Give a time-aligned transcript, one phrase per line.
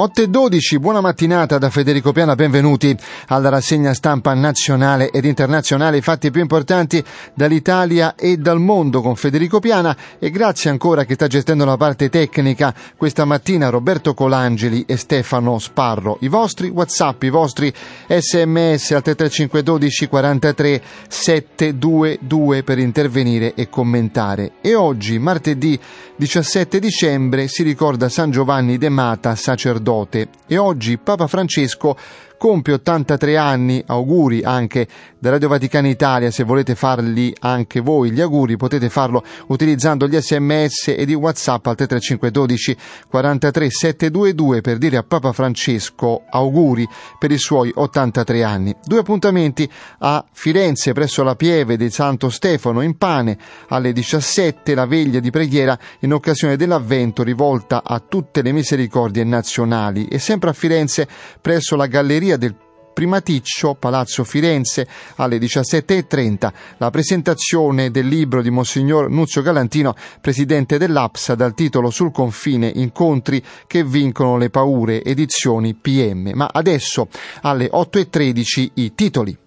[0.00, 5.96] Otto e 12, buona mattinata da Federico Piana, benvenuti alla rassegna stampa nazionale ed internazionale,
[5.96, 7.02] i fatti più importanti
[7.34, 12.10] dall'Italia e dal mondo con Federico Piana e grazie ancora che sta gestendo la parte
[12.10, 16.18] tecnica questa mattina Roberto Colangeli e Stefano Sparro.
[16.20, 17.74] I vostri WhatsApp, i vostri
[18.06, 24.52] sms al 3512 43 722 per intervenire e commentare.
[24.60, 25.76] E oggi, martedì
[26.14, 31.96] 17 dicembre, si ricorda San Giovanni de Mata, sacerdote sacerdote e oggi Papa Francesco
[32.36, 34.86] compie 83 anni, auguri anche
[35.20, 40.16] da Radio Vaticana Italia, se volete farli anche voi gli auguri potete farlo utilizzando gli
[40.16, 42.76] sms e di whatsapp al 3512
[43.08, 46.86] 43 722 per dire a Papa Francesco auguri
[47.18, 48.76] per i suoi 83 anni.
[48.84, 53.36] Due appuntamenti a Firenze presso la Pieve di Santo Stefano in Pane
[53.68, 60.06] alle 17 la veglia di preghiera in occasione dell'avvento rivolta a tutte le misericordie nazionali
[60.06, 61.08] e sempre a Firenze
[61.40, 62.54] presso la Galleria del
[62.98, 64.84] Primaticcio, Palazzo Firenze,
[65.18, 72.10] alle 17.30, la presentazione del libro di Monsignor Nuzio Galantino, presidente dell'APSA, dal titolo Sul
[72.10, 76.32] confine, incontri che vincono le paure, edizioni PM.
[76.34, 77.06] Ma adesso,
[77.42, 79.38] alle 8.13, i titoli.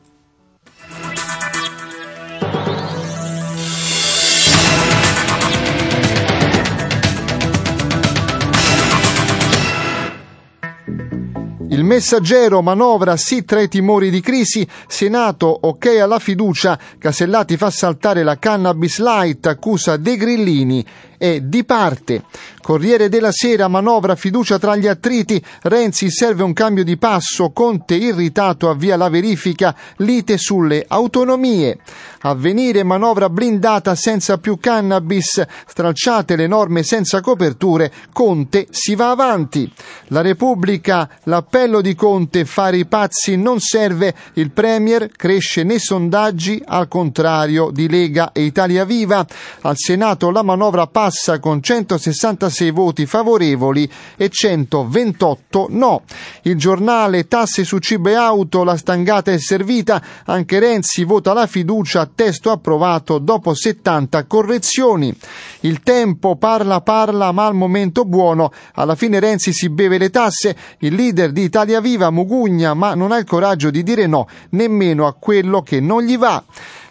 [11.71, 17.69] Il messaggero manovra sì tra i timori di crisi, Senato ok alla fiducia, Casellati fa
[17.69, 20.85] saltare la cannabis light, accusa De Grillini
[21.23, 22.23] e di parte.
[22.63, 27.93] Corriere della Sera manovra fiducia tra gli attriti, Renzi serve un cambio di passo, Conte
[27.93, 31.77] irritato avvia la verifica, lite sulle autonomie.
[32.21, 39.71] Avvenire manovra blindata senza più cannabis, stralciate le norme senza coperture, Conte si va avanti.
[40.07, 46.61] La Repubblica, l'appello di Conte, fare i pazzi non serve, il Premier cresce nei sondaggi
[46.65, 49.25] al contrario di Lega e Italia Viva.
[49.61, 56.03] Al Senato la manovra passa passa con 166 voti favorevoli e 128 no.
[56.43, 61.47] Il giornale tasse su cibo e auto, la stangata è servita, anche Renzi vota la
[61.47, 65.13] fiducia, testo approvato dopo 70 correzioni.
[65.61, 70.55] Il tempo parla parla ma al momento buono, alla fine Renzi si beve le tasse,
[70.79, 75.07] il leader di Italia Viva Mugugna ma non ha il coraggio di dire no nemmeno
[75.07, 76.41] a quello che non gli va.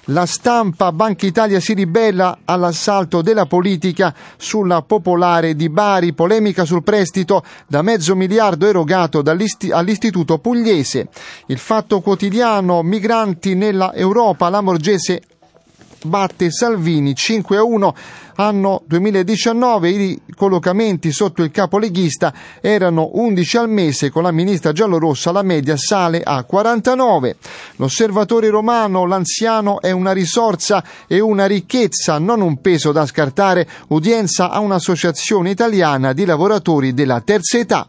[0.04, 6.82] La stampa Banca Italia si ribella all'assalto della politica sulla popolare di Bari, polemica sul
[6.82, 11.08] prestito da mezzo miliardo erogato all'Istituto Pugliese.
[11.46, 15.22] Il fatto quotidiano, migranti nella Europa, la Morgese
[16.02, 17.94] batte Salvini 5 a 1
[18.40, 24.72] anno 2019 i collocamenti sotto il capo leghista erano 11 al mese con la ministra
[24.72, 27.36] giallorossa la media sale a 49
[27.76, 33.68] l'osservatore romano l'anziano è una risorsa e una ricchezza non un peso da scartare.
[33.88, 37.88] Udienza a un'associazione italiana di lavoratori della terza età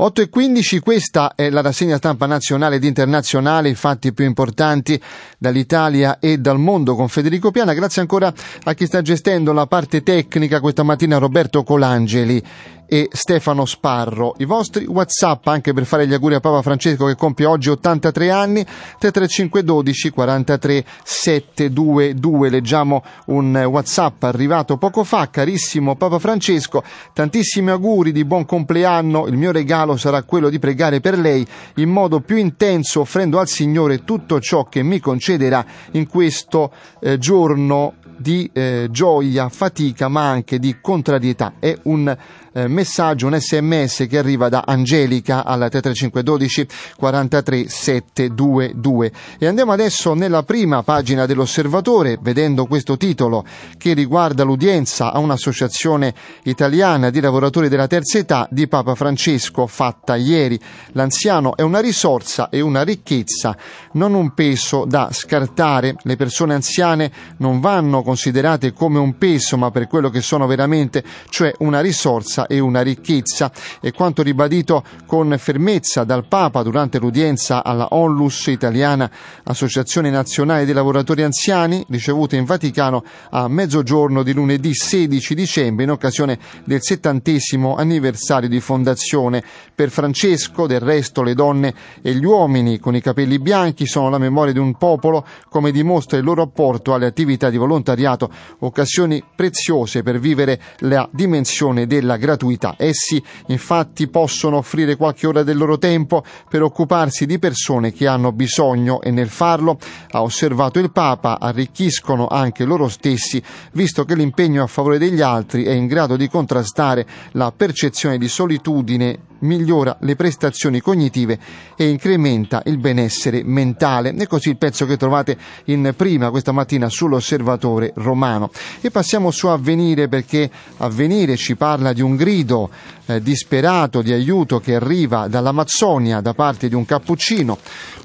[0.00, 5.00] 8 e 15, questa è la rassegna stampa nazionale ed internazionale, i fatti più importanti
[5.36, 7.74] dall'Italia e dal mondo con Federico Piana.
[7.74, 8.32] Grazie ancora
[8.62, 12.40] a chi sta gestendo la parte tecnica questa mattina Roberto Colangeli
[12.88, 14.34] e Stefano Sparro.
[14.38, 18.30] I vostri WhatsApp anche per fare gli auguri a Papa Francesco che compie oggi 83
[18.30, 18.64] anni
[18.98, 22.48] 33512 43 722.
[22.48, 26.82] Leggiamo un WhatsApp arrivato poco fa, carissimo Papa Francesco,
[27.12, 29.26] tantissimi auguri di buon compleanno.
[29.26, 33.48] Il mio regalo sarà quello di pregare per lei in modo più intenso, offrendo al
[33.48, 40.28] Signore tutto ciò che mi concederà in questo eh, giorno di eh, gioia, fatica, ma
[40.28, 41.54] anche di contrarietà.
[41.58, 42.16] È un
[42.52, 46.66] eh, messaggio, un sms che arriva da Angelica alla 3512
[46.96, 49.12] 43 722.
[49.38, 53.44] E andiamo adesso nella prima pagina dell'Osservatore, vedendo questo titolo
[53.76, 56.14] che riguarda l'udienza a un'associazione
[56.44, 60.58] italiana di lavoratori della terza età di Papa Francesco fatta ieri.
[60.92, 63.56] L'anziano è una risorsa e una ricchezza,
[63.92, 65.96] non un peso da scartare.
[66.02, 71.02] Le persone anziane non vanno considerate come un peso, ma per quello che sono veramente,
[71.28, 73.50] cioè una risorsa differenza e una ricchezza.
[73.80, 79.10] E quanto ribadito con fermezza dal Papa durante l'udienza alla Onlus italiana,
[79.44, 85.90] Associazione Nazionale dei Lavoratori Anziani, ricevuta in Vaticano a mezzogiorno di lunedì 16 dicembre in
[85.90, 89.42] occasione del settantesimo anniversario di fondazione.
[89.74, 94.18] Per Francesco, del resto, le donne e gli uomini con i capelli bianchi sono la
[94.18, 98.30] memoria di un popolo, come dimostra il loro apporto alle attività di volontariato,
[98.60, 102.74] occasioni preziose per vivere la dimensione della gratuità.
[102.76, 108.32] Essi infatti possono offrire qualche ora del loro tempo per occuparsi di persone che hanno
[108.32, 109.78] bisogno e nel farlo,
[110.10, 113.42] ha osservato il Papa, arricchiscono anche loro stessi,
[113.72, 118.28] visto che l'impegno a favore degli altri è in grado di contrastare la percezione di
[118.28, 121.38] solitudine migliora le prestazioni cognitive
[121.76, 124.14] e incrementa il benessere mentale.
[124.14, 125.36] E così il pezzo che trovate
[125.66, 128.50] in prima questa mattina sull'osservatore romano.
[128.80, 132.70] E passiamo su Avvenire perché Avvenire ci parla di un grido
[133.06, 137.58] eh, disperato di aiuto che arriva dall'Amazzonia da parte di un cappuccino.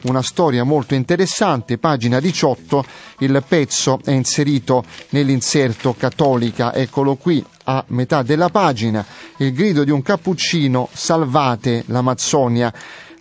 [0.03, 2.86] Una storia molto interessante, pagina 18,
[3.19, 9.06] il pezzo è inserito nell'inserto cattolica, eccolo qui a metà della pagina,
[9.38, 12.74] il grido di un cappuccino salvate l'Amazzonia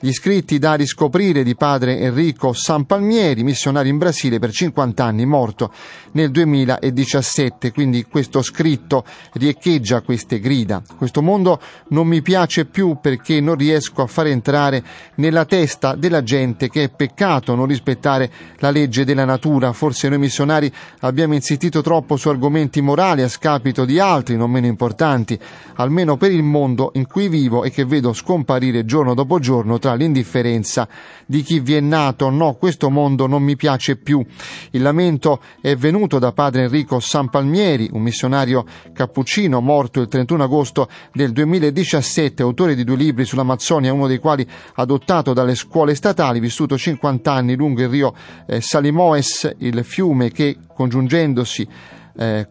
[0.04, 5.72] gli scritti da riscoprire di padre Enrico Sampalmieri, missionario in Brasile per 50 anni, morto
[6.14, 7.70] nel 2017.
[7.70, 9.04] Quindi questo scritto
[9.34, 10.82] riecheggia queste grida.
[10.96, 11.60] Questo mondo
[11.90, 14.82] non mi piace più perché non riesco a far entrare
[15.16, 18.28] nella testa della gente che è peccato non rispettare
[18.58, 19.72] la legge della natura.
[19.72, 20.72] Forse noi missionari
[21.02, 25.38] abbiamo insistito troppo su argomenti morali a scapito di altri non meno importanti,
[25.74, 29.90] almeno per il mondo in cui vivo e che vedo scomparire giorno dopo giorno tra
[29.94, 30.88] l'indifferenza
[31.26, 34.24] di chi vi è nato, no, questo mondo non mi piace più.
[34.70, 40.88] Il lamento è venuto da padre Enrico Sampalmieri, un missionario cappuccino morto il 31 agosto
[41.12, 46.76] del 2017, autore di due libri sull'Amazzonia, uno dei quali adottato dalle scuole statali, vissuto
[46.76, 48.14] 50 anni lungo il rio
[48.46, 51.68] eh, Salimoes, il fiume che congiungendosi
[52.16, 52.48] eh,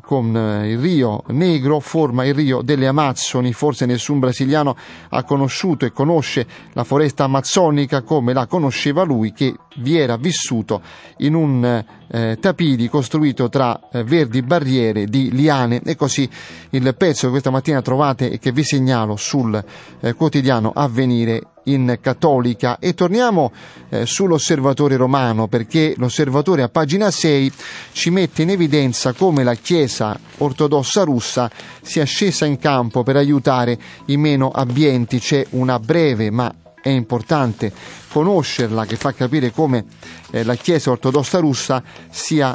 [0.00, 3.52] con eh, il Rio Negro forma il Rio delle Amazzoni.
[3.52, 4.76] Forse nessun brasiliano
[5.10, 10.80] ha conosciuto e conosce la foresta amazzonica come la conosceva lui che vi era vissuto
[11.18, 16.28] in un eh, tapidi costruito tra eh, verdi barriere di liane e così
[16.70, 19.62] il pezzo che questa mattina trovate e che vi segnalo sul
[20.00, 23.50] eh, quotidiano Avvenire in Cattolica e torniamo
[23.88, 27.52] eh, sull'osservatore romano perché l'osservatore a pagina 6
[27.90, 31.50] ci mette in evidenza come la Chiesa ortodossa russa
[31.82, 33.76] sia scesa in campo per aiutare
[34.06, 35.18] i meno abbienti.
[35.18, 36.54] C'è una breve ma
[36.84, 37.72] è importante
[38.08, 39.86] conoscerla che fa capire come
[40.30, 42.54] eh, la Chiesa ortodossa russa sia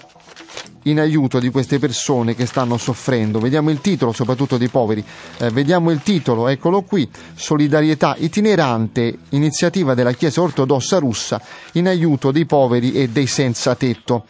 [0.84, 3.40] in aiuto di queste persone che stanno soffrendo.
[3.40, 5.04] Vediamo il titolo, soprattutto dei poveri.
[5.40, 11.42] Eh, vediamo il titolo, eccolo qui, Solidarietà itinerante, iniziativa della Chiesa ortodossa russa
[11.74, 14.26] in aiuto dei poveri e dei senza tetto.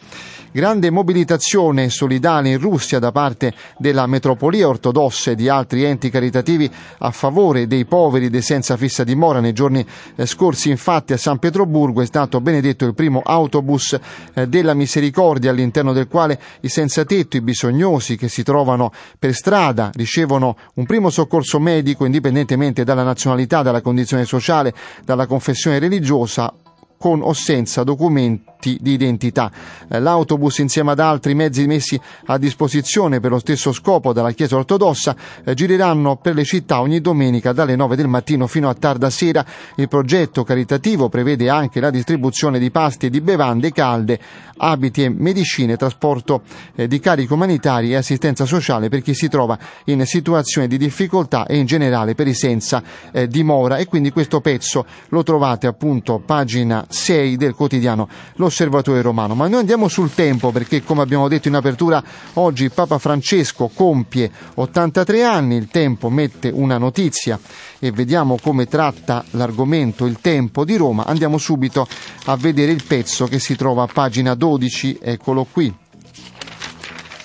[0.52, 6.68] Grande mobilitazione solidale in Russia da parte della metropolia ortodossa e di altri enti caritativi
[6.98, 9.38] a favore dei poveri dei senza fissa dimora.
[9.38, 9.86] Nei giorni
[10.16, 13.96] eh, scorsi infatti a San Pietroburgo è stato benedetto il primo autobus
[14.34, 18.90] eh, della misericordia all'interno del quale i senza tetto, i bisognosi che si trovano
[19.20, 25.78] per strada ricevono un primo soccorso medico indipendentemente dalla nazionalità, dalla condizione sociale, dalla confessione
[25.78, 26.52] religiosa
[27.00, 29.50] con o senza documenti di identità.
[29.88, 34.56] Eh, l'autobus insieme ad altri mezzi messi a disposizione per lo stesso scopo dalla Chiesa
[34.56, 39.08] ortodossa eh, gireranno per le città ogni domenica dalle 9 del mattino fino a tarda
[39.08, 39.42] sera.
[39.76, 44.20] Il progetto caritativo prevede anche la distribuzione di pasti e di bevande calde,
[44.58, 46.42] abiti e medicine, trasporto
[46.74, 51.46] eh, di carichi umanitari e assistenza sociale per chi si trova in situazioni di difficoltà
[51.46, 52.82] e in generale per i senza
[53.26, 59.34] dimora e quindi questo pezzo lo trovate appunto pagina 6 del quotidiano L'Osservatore Romano.
[59.34, 62.02] Ma noi andiamo sul tempo perché, come abbiamo detto in apertura,
[62.34, 65.56] oggi Papa Francesco compie 83 anni.
[65.56, 67.38] Il tempo mette una notizia
[67.78, 71.06] e vediamo come tratta l'argomento il tempo di Roma.
[71.06, 71.86] Andiamo subito
[72.26, 75.88] a vedere il pezzo che si trova a pagina 12, eccolo qui.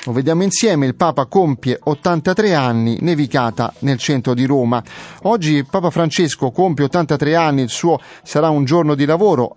[0.05, 4.83] Lo vediamo insieme, il Papa compie 83 anni, nevicata nel centro di Roma.
[5.23, 9.55] Oggi Papa Francesco compie 83 anni, il suo sarà un giorno di lavoro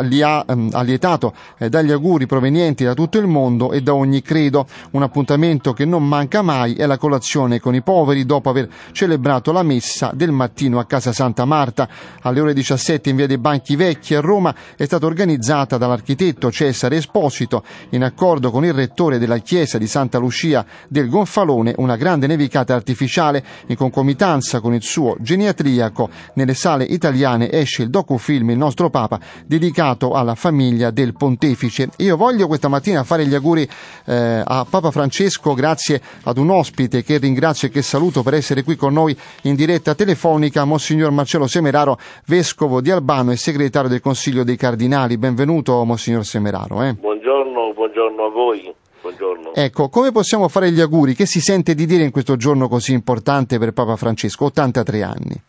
[0.00, 4.22] li ha ehm, allietato eh, dagli auguri provenienti da tutto il mondo e da ogni
[4.22, 4.66] credo.
[4.92, 9.52] Un appuntamento che non manca mai è la colazione con i poveri dopo aver celebrato
[9.52, 11.88] la messa del mattino a Casa Santa Marta.
[12.22, 16.96] Alle ore 17 in via dei Banchi Vecchi a Roma è stata organizzata dall'architetto Cesare
[16.96, 22.26] Esposito in accordo con il rettore della chiesa di Santa Lucia del Gonfalone una grande
[22.26, 28.58] nevicata artificiale in concomitanza con il suo geniatriaco nelle sale italiane esce il docufilm Il
[28.58, 31.88] nostro Papa dedicato alla famiglia del pontefice.
[31.98, 33.68] Io voglio questa mattina fare gli auguri
[34.06, 38.62] eh, a Papa Francesco grazie ad un ospite che ringrazio e che saluto per essere
[38.62, 44.00] qui con noi in diretta telefonica, Monsignor Marcello Semeraro, vescovo di Albano e segretario del
[44.00, 45.18] Consiglio dei Cardinali.
[45.18, 46.82] Benvenuto Monsignor Semeraro.
[46.82, 46.94] Eh.
[46.94, 48.74] Buongiorno, buongiorno a voi.
[49.02, 49.54] Buongiorno.
[49.54, 51.14] Ecco, come possiamo fare gli auguri?
[51.14, 55.42] Che si sente di dire in questo giorno così importante per Papa Francesco, 83 anni?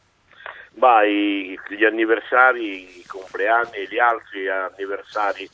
[0.75, 5.50] Bah, gli anniversari, i compleanni e gli altri anniversari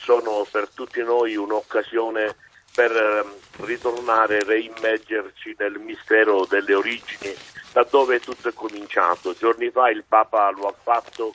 [0.00, 2.34] sono per tutti noi un'occasione
[2.74, 7.34] per ehm, ritornare, reimmergerci nel mistero delle origini,
[7.72, 9.34] da dove tutto è cominciato.
[9.34, 11.34] Giorni fa il Papa lo ha fatto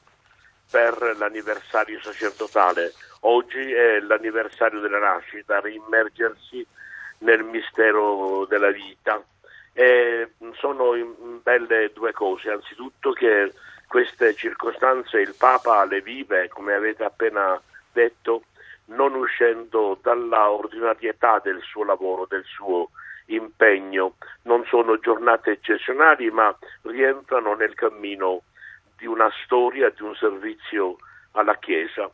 [0.69, 6.65] per l'anniversario sacerdotale, oggi è l'anniversario della nascita, reimmergersi
[7.19, 9.23] nel mistero della vita.
[9.73, 10.93] E sono
[11.41, 13.53] belle due cose, anzitutto che
[13.87, 17.59] queste circostanze il Papa le vive, come avete appena
[17.91, 18.43] detto,
[18.85, 22.89] non uscendo dalla ordinarietà del suo lavoro, del suo
[23.27, 24.15] impegno.
[24.43, 28.43] Non sono giornate eccezionali, ma rientrano nel cammino
[28.97, 30.97] di una storia, di un servizio
[31.31, 32.09] alla Chiesa.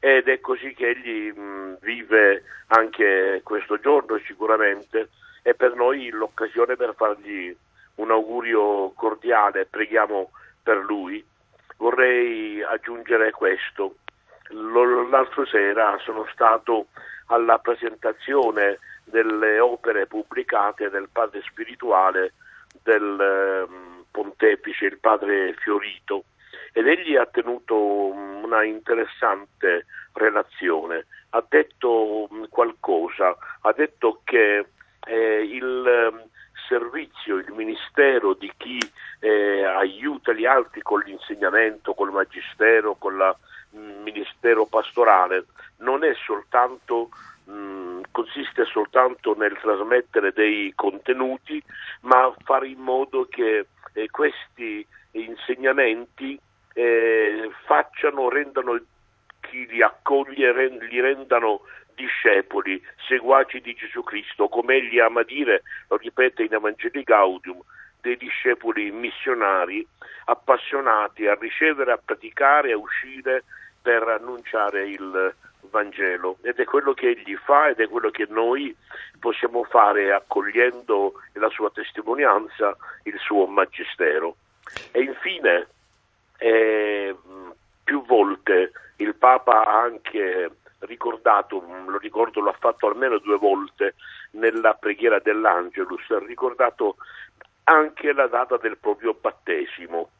[0.00, 5.08] Ed è così che egli mh, vive anche questo giorno sicuramente.
[5.48, 7.56] È per noi l'occasione per fargli
[7.94, 10.30] un augurio cordiale, preghiamo
[10.62, 11.26] per lui.
[11.78, 13.96] Vorrei aggiungere questo.
[14.50, 16.88] L'altro sera sono stato
[17.28, 22.34] alla presentazione delle opere pubblicate del padre spirituale
[22.82, 26.24] del eh, pontefice, il padre Fiorito,
[26.74, 31.06] ed egli ha tenuto una interessante relazione.
[31.30, 34.66] Ha detto qualcosa, ha detto che
[35.08, 36.28] eh, il
[36.68, 38.78] servizio, il ministero di chi
[39.20, 43.14] eh, aiuta gli altri con l'insegnamento, col magistero, con
[43.70, 45.46] il ministero pastorale,
[45.78, 47.08] non è soltanto
[47.44, 51.62] mh, consiste soltanto nel trasmettere dei contenuti,
[52.02, 56.38] ma fare in modo che eh, questi insegnamenti
[56.74, 58.78] eh, facciano, rendano
[59.40, 61.62] chi li accoglie, rend, li rendano
[61.98, 67.60] discepoli, seguaci di Gesù Cristo, come egli ama dire, lo ripete in Evangeli Gaudium,
[68.00, 69.84] dei discepoli missionari
[70.26, 73.42] appassionati a ricevere, a praticare, a uscire
[73.82, 75.34] per annunciare il
[75.70, 78.74] Vangelo ed è quello che egli fa ed è quello che noi
[79.18, 84.36] possiamo fare accogliendo la sua testimonianza, il suo magistero.
[84.92, 85.66] E infine,
[86.38, 87.14] eh,
[87.82, 90.50] più volte il Papa ha anche
[90.80, 93.94] ricordato, lo ricordo l'ha fatto almeno due volte
[94.32, 96.96] nella preghiera dell'Angelus, ha ricordato
[97.64, 100.10] anche la data del proprio battesimo,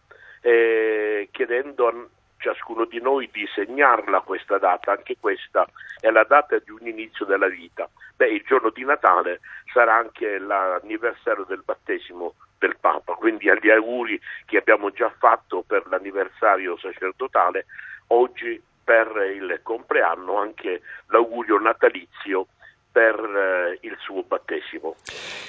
[0.41, 1.95] eh, chiedendo a
[2.38, 5.67] ciascuno di noi di segnarla questa data, anche questa
[6.00, 7.88] è la data di un inizio della vita.
[8.17, 9.41] Beh, il giorno di Natale
[9.73, 15.87] sarà anche l'anniversario del battesimo del Papa, quindi agli auguri che abbiamo già fatto per
[15.88, 17.67] l'anniversario sacerdotale,
[18.09, 22.47] oggi per il compleanno anche l'augurio natalizio
[22.90, 24.95] per eh, il suo battesimo.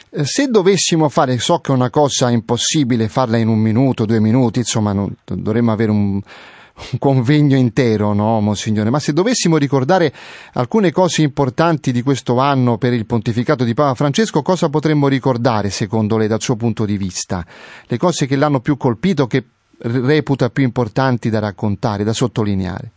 [0.09, 4.19] Eh, se dovessimo fare, so che è una cosa impossibile farla in un minuto, due
[4.19, 8.89] minuti, insomma non, dovremmo avere un, un convegno intero, no, Monsignore?
[8.89, 10.11] Ma se dovessimo ricordare
[10.55, 15.69] alcune cose importanti di questo anno per il pontificato di Papa Francesco, cosa potremmo ricordare,
[15.69, 17.45] secondo lei, dal suo punto di vista?
[17.85, 19.45] Le cose che l'hanno più colpito, che
[19.77, 22.91] reputa più importanti da raccontare, da sottolineare?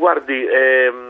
[0.00, 1.08] Guardi, ehm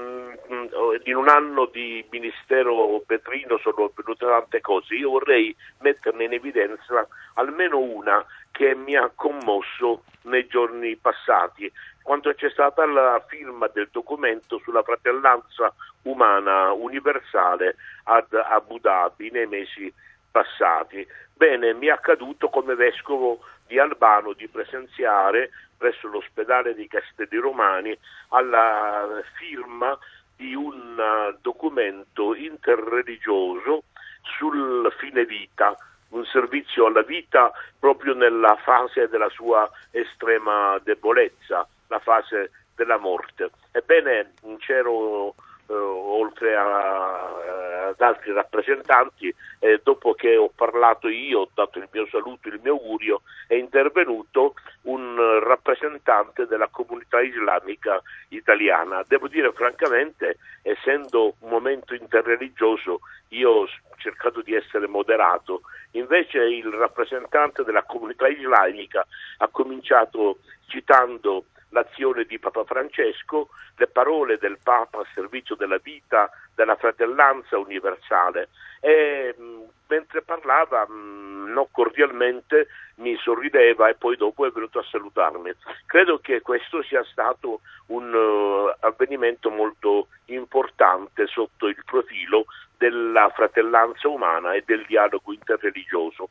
[1.05, 7.07] in un anno di ministero Petrino sono avvenute tante cose, io vorrei metterne in evidenza
[7.35, 11.71] almeno una che mi ha commosso nei giorni passati,
[12.03, 19.47] quando c'è stata la firma del documento sulla fratellanza umana universale ad Abu Dhabi nei
[19.47, 19.95] mesi
[20.33, 21.07] passati.
[21.41, 27.99] Bene, mi è accaduto come vescovo di Albano di presenziare presso l'ospedale di Castelli Romani
[28.29, 29.99] alla firma
[30.37, 33.85] di un uh, documento interreligioso
[34.21, 35.75] sul fine vita,
[36.11, 43.49] un servizio alla vita proprio nella fase della sua estrema debolezza, la fase della morte.
[43.73, 45.35] Ebbene, c'ero
[45.71, 51.89] eh, oltre a, ad altri rappresentanti, eh, dopo che ho parlato io, ho dato il
[51.93, 59.05] mio saluto, il mio augurio, è intervenuto un rappresentante della comunità islamica italiana.
[59.07, 65.61] Devo dire francamente, essendo un momento interreligioso, io ho cercato di essere moderato,
[65.93, 69.07] invece il rappresentante della comunità islamica
[69.39, 76.31] ha cominciato citando l'azione di Papa Francesco, le parole del Papa a servizio della vita,
[76.55, 78.49] della fratellanza universale
[78.81, 84.85] e mh, mentre parlava mh, non cordialmente mi sorrideva e poi dopo è venuto a
[84.85, 85.53] salutarmi.
[85.87, 92.47] Credo che questo sia stato un uh, avvenimento molto importante sotto il profilo
[92.77, 96.29] della fratellanza umana e del dialogo interreligioso.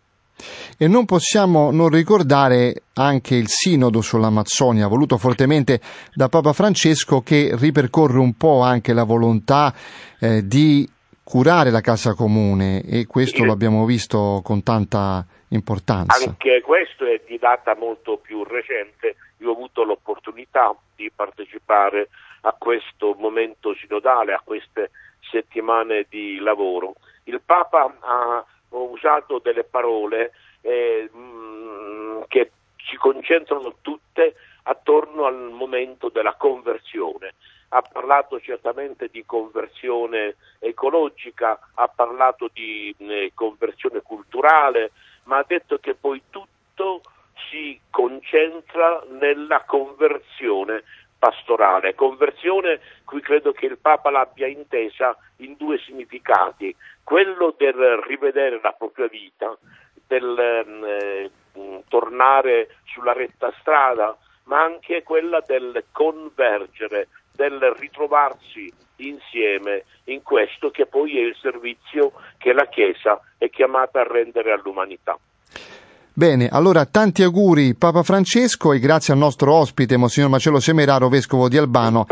[0.82, 5.82] E non possiamo non ricordare anche il sinodo sull'Amazzonia, voluto fortemente
[6.14, 9.74] da Papa Francesco, che ripercorre un po' anche la volontà
[10.22, 10.90] eh, di
[11.22, 16.30] curare la casa comune e questo lo abbiamo visto con tanta importanza.
[16.30, 19.18] Anche questo è di data molto più recente.
[19.40, 22.08] Io ho avuto l'opportunità di partecipare
[22.44, 24.92] a questo momento sinodale, a queste
[25.30, 26.94] settimane di lavoro.
[27.26, 32.52] Il Papa ha usato delle parole eh, mm, che
[32.90, 37.34] si concentrano tutte attorno al momento della conversione.
[37.70, 44.92] Ha parlato certamente di conversione ecologica, ha parlato di eh, conversione culturale,
[45.24, 47.02] ma ha detto che poi tutto
[47.50, 50.84] si concentra nella conversione
[51.20, 51.94] pastorale.
[51.94, 58.72] Conversione qui credo che il Papa l'abbia intesa in due significati, quello del rivedere la
[58.72, 59.56] propria vita,
[60.10, 61.32] del mm, eh,
[61.88, 70.88] tornare sulla retta strada, ma anche quella del convergere, del ritrovarsi insieme in questo che
[70.88, 75.18] poi è il servizio che la Chiesa è chiamata a rendere all'umanità.
[76.20, 81.48] Bene, allora tanti auguri Papa Francesco e grazie al nostro ospite Monsignor Marcello Semeraro, Vescovo
[81.48, 82.06] di Albano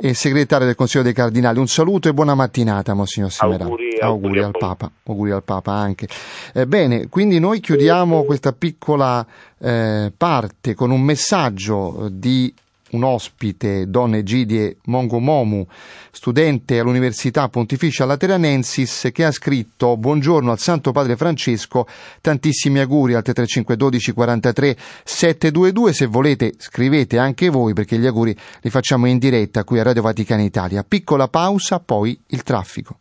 [0.00, 1.58] e segretario del Consiglio dei Cardinali.
[1.58, 3.64] Un saluto e buona mattinata Monsignor Semeraro.
[3.64, 6.06] Auguri, auguri, auguri al Papa, auguri al Papa anche.
[6.54, 9.26] Eh, bene, quindi noi chiudiamo questa piccola
[9.58, 12.54] eh, parte con un messaggio di
[12.90, 15.66] un ospite, Don Egidie Mongomomu,
[16.10, 21.86] studente all'Università Pontificia Lateranensis, che ha scritto Buongiorno al Santo Padre Francesco,
[22.20, 28.36] tantissimi auguri al 335 12 43 722, se volete scrivete anche voi perché gli auguri
[28.60, 30.84] li facciamo in diretta qui a Radio Vaticana Italia.
[30.84, 32.98] Piccola pausa, poi il traffico.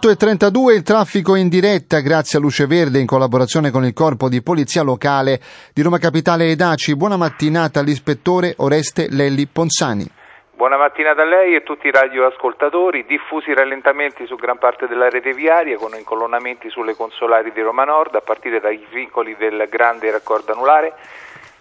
[0.00, 4.42] 8.32 il traffico in diretta grazie a Luce Verde in collaborazione con il corpo di
[4.42, 5.40] polizia locale
[5.74, 6.94] di Roma Capitale e Daci.
[6.94, 10.06] Buona mattinata all'ispettore Oreste Lelli Ponsani.
[10.54, 13.06] Buona mattinata a lei e a tutti i radioascoltatori.
[13.06, 18.14] Diffusi rallentamenti su gran parte della rete viaria con incolonnamenti sulle consolari di Roma Nord
[18.14, 20.94] a partire dai vicoli del grande raccordo anulare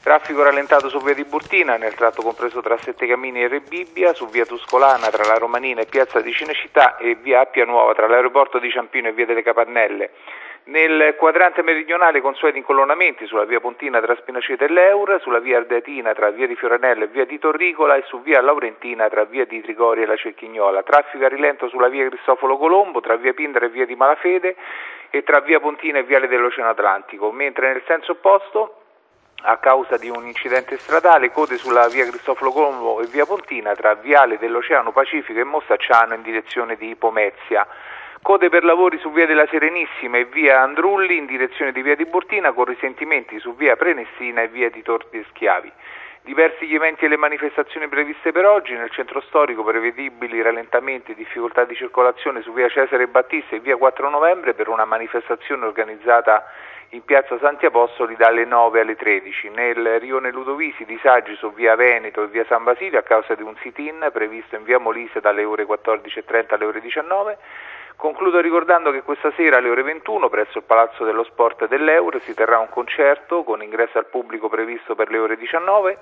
[0.08, 4.26] Traffico rallentato su via di Burtina, nel tratto compreso tra Sette Camini e Rebibbia, su
[4.30, 8.58] via Tuscolana tra la Romanina e piazza di Cinecittà e via Appia Nuova tra l'aeroporto
[8.58, 10.12] di Ciampino e via delle Capannelle.
[10.68, 16.14] Nel quadrante meridionale consueti incolonnamenti sulla via Pontina tra Spinaceta e L'Eur, sulla via Ardeatina
[16.14, 19.62] tra via di Fioranello e via di Torricola e su via Laurentina tra via di
[19.62, 20.84] Trigoria e la Cecchignola.
[20.84, 24.56] Traffico a rilento sulla via Cristoforo Colombo tra via Pindra e via di Malafede
[25.10, 28.84] e tra via Pontina e viale dell'Oceano Atlantico, mentre nel senso opposto
[29.44, 33.94] a causa di un incidente stradale, code sulla via Cristoforo Colombo e via Pontina tra
[33.94, 37.68] Viale dell'Oceano Pacifico e Mossacciano in direzione di Pomezia.
[38.22, 42.06] Code per lavori su via della Serenissima e via Andrulli in direzione di via di
[42.06, 45.72] Bortina con risentimenti su via Prenestina e via di Torti e Schiavi.
[46.24, 51.16] Diversi gli eventi e le manifestazioni previste per oggi, nel centro storico prevedibili rallentamenti e
[51.16, 56.44] difficoltà di circolazione su via Cesare Battista e via 4 novembre per una manifestazione organizzata
[56.92, 59.50] in piazza Santi Apostoli dalle 9 alle 13.
[59.50, 63.56] Nel rione Ludovisi disagi su via Veneto e via San Basilio a causa di un
[63.58, 67.38] sit-in previsto in via Molise dalle ore 14.30 alle ore 19.
[67.98, 72.34] Concludo ricordando che questa sera alle ore 21 presso il Palazzo dello Sport dell'Euro si
[72.34, 75.98] terrà un concerto con ingresso al pubblico previsto per le ore 19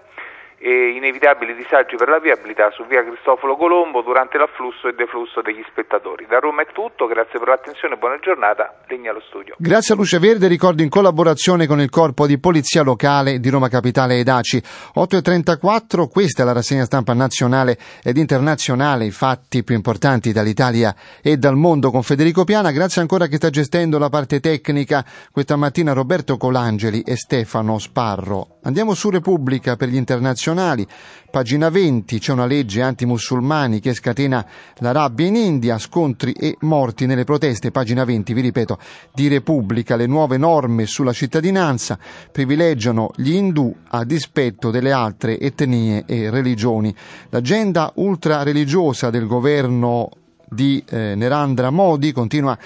[0.65, 5.63] e inevitabili disagi per la viabilità su via Cristoforo Colombo durante l'afflusso e deflusso degli
[5.69, 6.25] spettatori.
[6.25, 9.53] Da Roma è tutto, grazie per l'attenzione buona giornata, Legna allo studio.
[9.59, 13.69] Grazie a Luce Verde, ricordo in collaborazione con il Corpo di Polizia Locale di Roma
[13.69, 14.57] Capitale ed ACI.
[14.57, 21.37] 8.34, questa è la rassegna stampa nazionale ed internazionale, i fatti più importanti dall'Italia e
[21.37, 25.57] dal mondo con Federico Piana, grazie ancora a chi sta gestendo la parte tecnica questa
[25.57, 28.54] mattina Roberto Colangeli e Stefano Sparro.
[28.65, 30.87] Andiamo su Repubblica per gli internazionali.
[31.29, 34.43] Pagina 20 c'è una legge antimusulmani che scatena
[34.77, 37.69] la rabbia in India, scontri e morti nelle proteste.
[37.69, 38.79] Pagina 20, vi ripeto,
[39.13, 39.95] di Repubblica.
[39.95, 41.99] Le nuove norme sulla cittadinanza
[42.31, 46.93] privilegiano gli indù a dispetto delle altre etnie e religioni.
[47.29, 50.09] L'agenda ultra-religiosa del governo
[50.49, 52.57] di eh, Nerandra Modi continua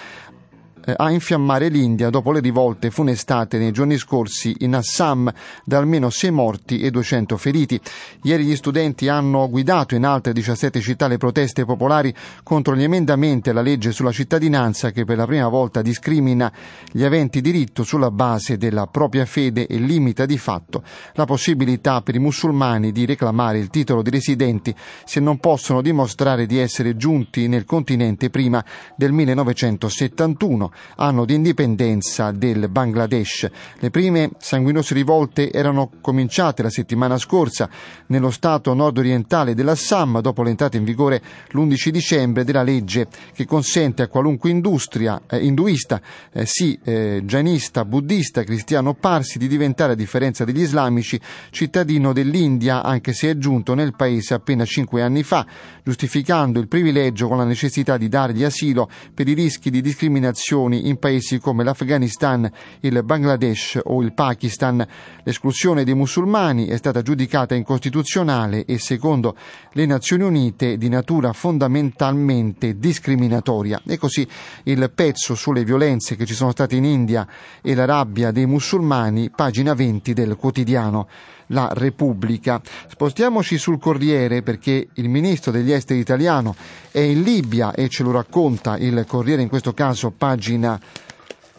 [0.96, 5.32] a infiammare l'India dopo le rivolte funestate nei giorni scorsi in Assam
[5.64, 7.80] da almeno 6 morti e 200 feriti.
[8.24, 12.14] Ieri gli studenti hanno guidato in altre 17 città le proteste popolari
[12.44, 16.52] contro gli emendamenti alla legge sulla cittadinanza che per la prima volta discrimina
[16.92, 22.16] gli aventi diritto sulla base della propria fede e limita di fatto la possibilità per
[22.16, 24.74] i musulmani di reclamare il titolo di residenti
[25.06, 28.64] se non possono dimostrare di essere giunti nel continente prima
[28.96, 33.50] del 1971 anno di indipendenza del Bangladesh.
[33.80, 37.70] Le prime sanguinose rivolte erano cominciate la settimana scorsa
[38.08, 44.08] nello stato nord-orientale dell'Assam dopo l'entrata in vigore l'11 dicembre della legge che consente a
[44.08, 46.02] qualunque industria eh, induista,
[46.32, 52.84] eh, sì eh, gianista, buddista, cristiano parsi di diventare a differenza degli islamici cittadino dell'India
[52.84, 55.46] anche se è giunto nel paese appena cinque anni fa,
[55.84, 60.90] giustificando il privilegio con la necessità di dargli asilo per i rischi di discriminazione esclusioni
[60.90, 64.86] in paesi come l'Afghanistan, il Bangladesh o il Pakistan.
[65.24, 69.36] L'esclusione dei musulmani è stata giudicata incostituzionale e, secondo
[69.72, 73.82] le Nazioni Unite, di natura fondamentalmente discriminatoria.
[73.88, 74.28] E così
[74.64, 77.28] il pezzo sulle violenze che ci sono state in India
[77.62, 81.08] e la rabbia dei musulmani, pagina 20 del quotidiano
[81.50, 82.62] la Repubblica.
[82.88, 86.56] Spostiamoci sul Corriere perché il ministro degli esteri italiano
[86.92, 90.80] è in Libia e ce lo racconta il Corriere, in questo caso pagina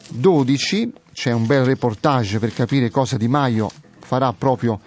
[0.09, 0.93] 12.
[1.13, 4.81] C'è un bel reportage per capire cosa Di Maio farà proprio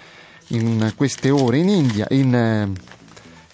[0.48, 2.72] in queste ore in India, in, eh,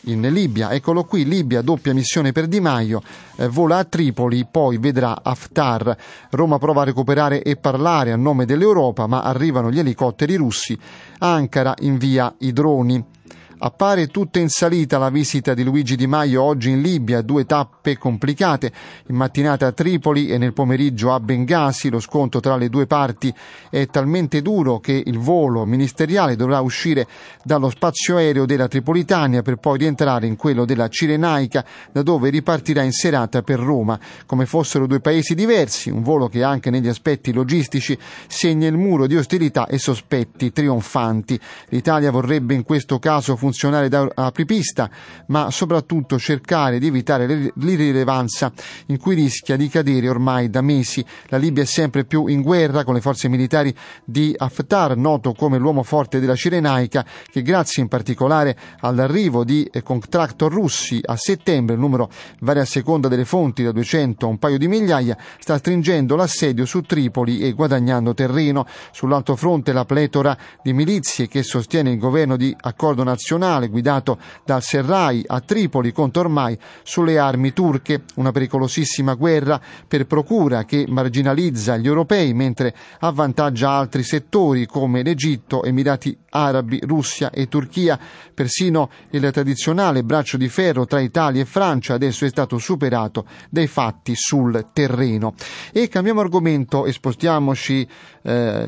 [0.04, 0.72] in Libia.
[0.72, 3.02] Eccolo qui, Libia, doppia missione per Di Maio,
[3.36, 5.96] eh, vola a Tripoli, poi vedrà Haftar.
[6.32, 10.78] Roma prova a recuperare e parlare a nome dell'Europa, ma arrivano gli elicotteri russi.
[11.20, 13.18] Ankara invia i droni.
[13.62, 17.98] Appare tutta in salita la visita di Luigi Di Maio oggi in Libia, due tappe
[17.98, 18.72] complicate,
[19.08, 21.90] in mattinata a Tripoli e nel pomeriggio a Bengasi.
[21.90, 23.34] Lo scontro tra le due parti
[23.70, 27.06] è talmente duro che il volo ministeriale dovrà uscire
[27.44, 32.82] dallo spazio aereo della Tripolitania per poi rientrare in quello della Cirenaica, da dove ripartirà
[32.82, 37.34] in serata per Roma, come fossero due paesi diversi, un volo che anche negli aspetti
[37.34, 41.38] logistici segna il muro di ostilità e sospetti trionfanti.
[41.68, 44.90] L'Italia vorrebbe in questo caso funzionare funzionare da apripista,
[45.28, 48.52] ma soprattutto cercare di evitare l'irrilevanza
[48.88, 51.04] in cui rischia di cadere ormai da mesi.
[51.28, 55.58] La Libia è sempre più in guerra con le forze militari di Haftar, noto come
[55.58, 61.82] l'uomo forte della Cirenaica, che grazie in particolare all'arrivo di contractor russi a settembre, il
[61.82, 66.16] numero varia a seconda delle fonti da 200 a un paio di migliaia, sta stringendo
[66.16, 68.68] l'assedio su Tripoli e guadagnando terreno.
[68.92, 74.62] Sull'altro fronte la pletora di milizie che sostiene il governo di accordo nazionale guidato dal
[74.62, 81.78] Serrai a Tripoli conta ormai sulle armi turche, una pericolosissima guerra per procura che marginalizza
[81.78, 88.00] gli europei mentre avvantaggia altri settori come l'Egitto, Emirati Arabi, Russia e Turchia.
[88.34, 93.68] Persino il tradizionale braccio di ferro tra Italia e Francia adesso è stato superato dai
[93.68, 95.34] fatti sul terreno.
[95.72, 97.88] E cambiamo argomento e spostiamoci
[98.24, 98.66] eh,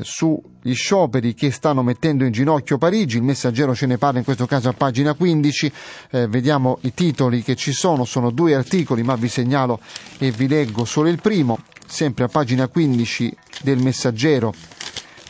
[0.62, 3.16] sugli scioperi che stanno mettendo in ginocchio Parigi.
[3.16, 5.72] Il messaggero ce ne parla in questo caso a pagina 15.
[6.10, 9.80] Eh, vediamo i titoli che ci sono, sono due articoli, ma vi segnalo
[10.18, 14.54] e vi leggo solo il primo, sempre a pagina 15 del messaggero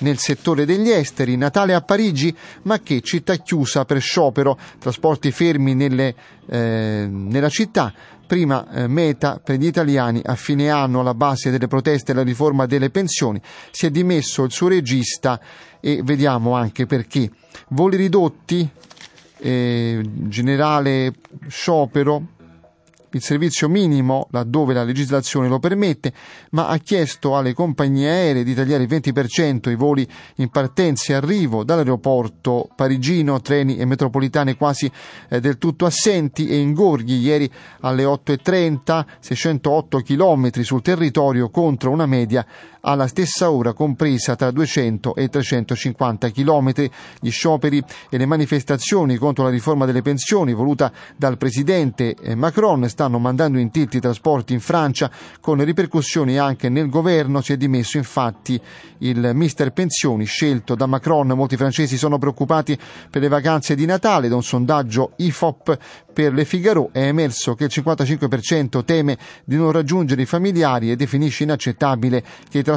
[0.01, 5.75] nel settore degli esteri, Natale a Parigi, ma che città chiusa per sciopero, trasporti fermi
[5.75, 6.14] nelle,
[6.47, 7.95] eh, nella città,
[8.33, 12.23] prima eh, meta per gli italiani a fine anno alla base delle proteste e la
[12.23, 13.38] riforma delle pensioni,
[13.71, 15.38] si è dimesso il suo regista
[15.81, 17.31] e vediamo anche perché.
[17.68, 18.66] Voli ridotti,
[19.37, 21.12] eh, generale
[21.47, 22.27] sciopero,
[23.16, 26.12] il servizio minimo laddove la legislazione lo permette,
[26.51, 31.16] ma ha chiesto alle compagnie aeree di tagliare il 20% i voli in partenza e
[31.16, 34.90] arrivo dall'aeroporto parigino, treni e metropolitane quasi
[35.29, 42.07] eh, del tutto assenti e ingorghi ieri alle 8.30, 608 km sul territorio contro una
[42.07, 42.46] media
[42.83, 46.73] alla stessa ora compresa tra 200 e 350 km.
[47.21, 52.88] Gli scioperi e le manifestazioni contro la riforma delle pensioni voluta dal presidente eh, Macron
[52.88, 57.40] stanno mandando in tilt i trasporti in Francia con ripercussioni anche nel governo.
[57.40, 58.61] Si è dimesso infatti
[58.99, 61.29] il mister pensioni scelto da Macron.
[61.29, 62.79] Molti francesi sono preoccupati
[63.11, 64.29] per le vacanze di Natale.
[64.29, 65.79] Da un sondaggio IFOP
[66.12, 70.97] per le Figaro è emerso che il 55% teme di non raggiungere i familiari e
[70.97, 72.72] definisce inaccettabile che i trasporti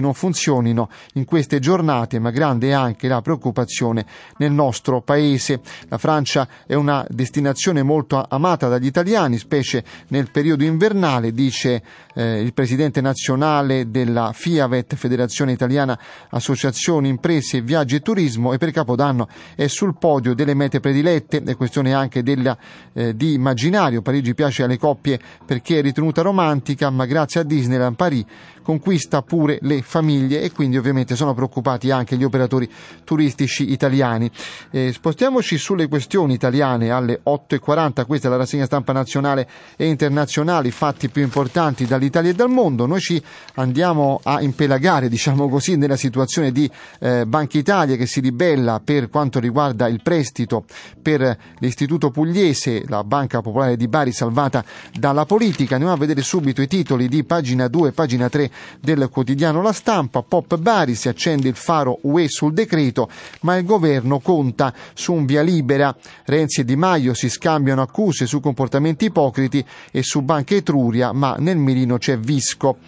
[0.00, 4.04] non funzionino in queste giornate, ma grande è anche la preoccupazione
[4.38, 5.60] nel nostro paese.
[5.88, 11.82] La Francia è una destinazione molto amata dagli italiani, specie nel periodo invernale, dice
[12.14, 15.98] eh, il presidente nazionale della FIAVET, Federazione Italiana
[16.30, 21.56] Associazioni Imprese, Viaggi e Turismo, e per Capodanno è sul podio delle mete predilette, è
[21.56, 22.56] questione anche della
[22.92, 24.02] eh, di immaginario.
[24.02, 28.24] Parigi piace alle coppie perché è ritenuta romantica, ma grazie a Disneyland Paris
[28.66, 32.70] conquista pure le famiglie e quindi ovviamente sono preoccupati anche gli operatori
[33.04, 34.30] turistici italiani.
[34.70, 39.46] Eh, spostiamoci sulle questioni italiane alle 8.40, questa è la rassegna stampa nazionale
[39.76, 42.86] e internazionale, i fatti più importanti dall'Italia e dal mondo.
[42.86, 43.22] Noi ci
[43.54, 46.70] andiamo a impelagare, diciamo così, nella situazione di
[47.00, 50.64] eh, Banca Italia che si ribella per quanto riguarda il prestito
[51.02, 55.74] per l'istituto pugliese, la Banca Popolare di Bari salvata dalla politica.
[55.74, 59.24] Andiamo a vedere subito i titoli di pagina 2 e pagina 3 del quotidiano
[59.62, 63.08] La Stampa, Pop Bari si accende il faro UE sul decreto,
[63.40, 65.96] ma il governo conta su un via libera.
[66.26, 71.34] Renzi e Di Maio si scambiano accuse su comportamenti ipocriti e su Banca Etruria, ma
[71.38, 72.78] nel mirino c'è Visco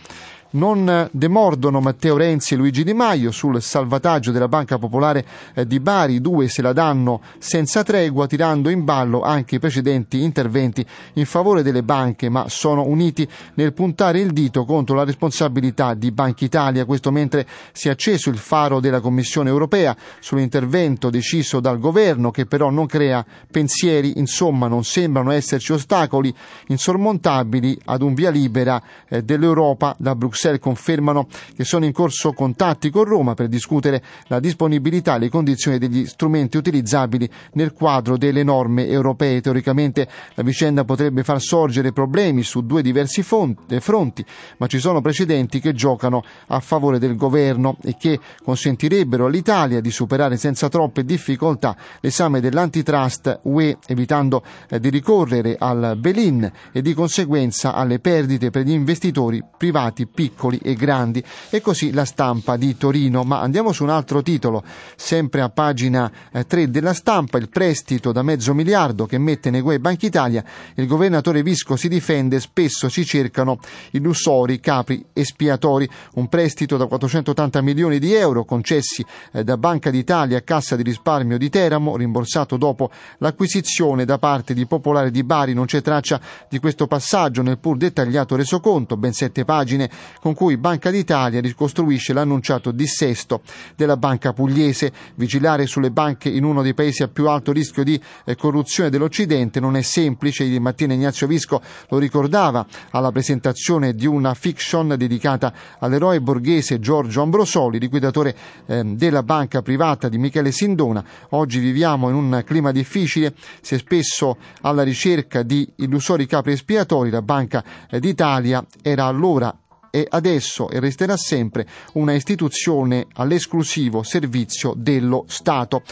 [0.50, 5.80] non demordono Matteo Renzi e Luigi Di Maio sul salvataggio della Banca Popolare eh, di
[5.80, 10.84] Bari, due se la danno senza tregua, tirando in ballo anche i precedenti interventi
[11.14, 16.10] in favore delle banche, ma sono uniti nel puntare il dito contro la responsabilità di
[16.12, 21.78] Banca Italia, questo mentre si è acceso il faro della Commissione europea sull'intervento deciso dal
[21.78, 26.34] governo che però non crea pensieri, insomma non sembrano esserci ostacoli
[26.68, 29.94] insormontabili ad un via libera eh, dell'Europa.
[29.98, 35.16] Da Bruxelles Bruxelles confermano che sono in corso contatti con Roma per discutere la disponibilità
[35.16, 39.40] e le condizioni degli strumenti utilizzabili nel quadro delle norme europee.
[39.40, 44.24] Teoricamente la vicenda potrebbe far sorgere problemi su due diversi fronti,
[44.58, 49.90] ma ci sono precedenti che giocano a favore del governo e che consentirebbero all'Italia di
[49.90, 56.94] superare senza troppe difficoltà l'esame dell'antitrust UE, evitando eh, di ricorrere al Belin e di
[56.94, 61.22] conseguenza alle perdite per gli investitori privati piccoli piccoli e grandi.
[61.50, 63.22] E così la stampa di Torino.
[63.22, 64.62] Ma andiamo su un altro titolo,
[64.96, 66.10] sempre a pagina
[66.46, 70.44] 3 eh, della stampa, il prestito da mezzo miliardo che mette nei guai Banca Italia.
[70.74, 73.58] Il governatore Visco si difende, spesso si cercano
[73.92, 75.88] illusori, capri espiatori.
[76.14, 80.82] Un prestito da 480 milioni di euro concessi eh, da Banca d'Italia a Cassa di
[80.82, 85.54] risparmio di Teramo, rimborsato dopo l'acquisizione da parte di Popolare di Bari.
[85.54, 90.56] Non c'è traccia di questo passaggio nel pur dettagliato resoconto, ben sette pagine, con cui
[90.56, 93.42] Banca d'Italia ricostruisce l'annunciato dissesto
[93.76, 94.92] della banca pugliese.
[95.14, 99.60] Vigilare sulle banche in uno dei paesi a più alto rischio di eh, corruzione dell'Occidente
[99.60, 100.44] non è semplice.
[100.44, 107.22] Ieri mattina Ignazio Visco lo ricordava alla presentazione di una fiction dedicata all'eroe borghese Giorgio
[107.22, 108.34] Ambrosoli, liquidatore
[108.66, 111.04] eh, della banca privata di Michele Sindona.
[111.30, 117.10] Oggi viviamo in un clima difficile, si è spesso alla ricerca di illusori capri espiatori.
[117.10, 119.54] La Banca eh, d'Italia era allora
[119.90, 125.82] e adesso e resterà sempre una istituzione all'esclusivo servizio dello Stato.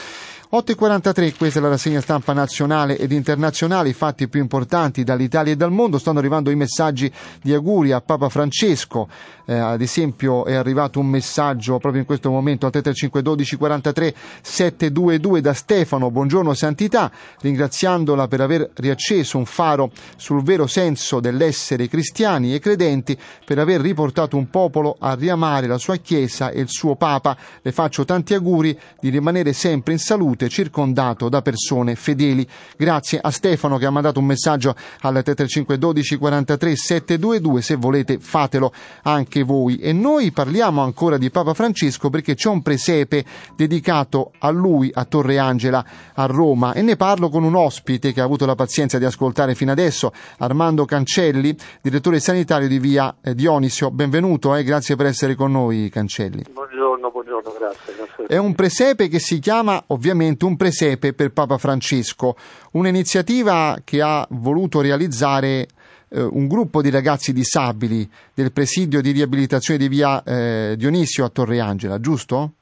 [0.49, 5.57] 8.43, questa è la rassegna stampa nazionale ed internazionale, i fatti più importanti dall'Italia e
[5.57, 9.09] dal mondo, stanno arrivando i messaggi di auguri a Papa Francesco,
[9.45, 14.15] eh, ad esempio è arrivato un messaggio proprio in questo momento al 335 12 43
[14.41, 21.89] 722 da Stefano, buongiorno Santità, ringraziandola per aver riacceso un faro sul vero senso dell'essere
[21.89, 26.69] cristiani e credenti, per aver riportato un popolo a riamare la sua Chiesa e il
[26.69, 31.97] suo Papa, le faccio tanti auguri di rimanere sempre in salute salute, circondato da persone
[31.97, 32.47] fedeli.
[32.77, 34.71] Grazie a Stefano che ha mandato un messaggio
[35.01, 38.73] al 335 12 43 722, se volete fatelo
[39.03, 39.79] anche voi.
[39.79, 43.25] E noi parliamo ancora di Papa Francesco perché c'è un presepe
[43.57, 48.21] dedicato a lui a Torre Angela a Roma e ne parlo con un ospite che
[48.21, 53.35] ha avuto la pazienza di ascoltare fino adesso, Armando Cancelli, direttore sanitario di via eh,
[53.35, 53.91] Dionisio.
[53.91, 54.65] Benvenuto e eh?
[54.65, 56.45] grazie per essere con noi Cancelli.
[56.53, 58.27] Buongiorno, buongiorno, grazie, grazie.
[58.27, 62.37] È un presepe che si chiama ovviamente ovviamente un presepe per Papa Francesco,
[62.73, 65.67] un'iniziativa che ha voluto realizzare
[66.09, 71.29] eh, un gruppo di ragazzi disabili del presidio di riabilitazione di via eh, Dionisio a
[71.29, 72.53] Torre Angela, giusto?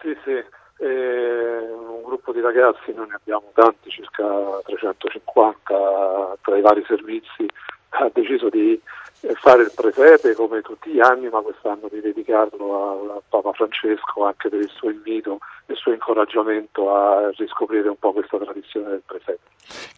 [0.00, 4.24] Sì, sì, eh, un gruppo di ragazzi, noi ne abbiamo tanti, circa
[4.64, 7.46] 350 tra i vari servizi,
[7.90, 8.80] ha deciso di
[9.34, 14.48] fare il presepe come tutti gli anni, ma quest'anno di dedicarlo a Papa Francesco anche
[14.48, 19.02] per il suo invito e il suo incoraggiamento a riscoprire un po' questa tradizione del
[19.04, 19.38] presepe.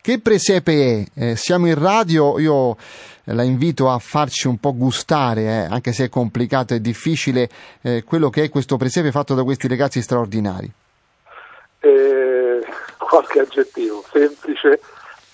[0.00, 0.72] Che presepe
[1.14, 1.20] è?
[1.20, 2.76] Eh, siamo in radio, io
[3.24, 7.48] la invito a farci un po' gustare, eh, anche se è complicato e difficile,
[7.82, 10.70] eh, quello che è questo presepe fatto da questi ragazzi straordinari.
[11.80, 12.60] Eh,
[12.98, 14.80] qualche aggettivo, semplice,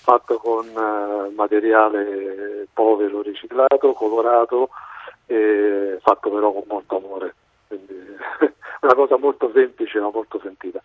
[0.05, 4.69] fatto con uh, materiale povero riciclato, colorato
[6.05, 7.35] fatto però con molto amore.
[7.67, 7.93] Quindi
[8.81, 10.79] una cosa molto semplice ma molto sentita.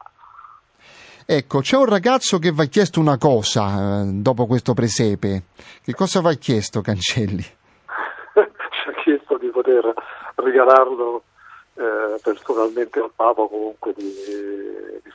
[1.27, 5.43] Ecco, c'è un ragazzo che va chiesto una cosa eh, dopo questo presepe.
[5.85, 7.43] Che cosa va chiesto Cancelli?
[7.45, 9.93] Ci ha chiesto di poter
[10.37, 11.23] regalarlo
[11.75, 14.13] eh, personalmente al Papa comunque di,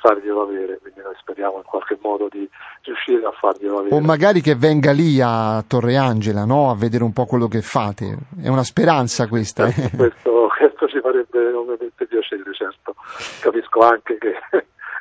[0.06, 2.48] farglielo avere, quindi noi speriamo in qualche modo di
[2.84, 3.96] riuscire a farglielo avere.
[3.96, 6.70] O magari che venga lì a Torre Angela no?
[6.70, 9.66] a vedere un po' quello che fate, è una speranza questa.
[9.68, 9.90] Eh?
[9.96, 12.96] Questo, questo ci farebbe ovviamente piacere, certo,
[13.42, 14.36] capisco anche che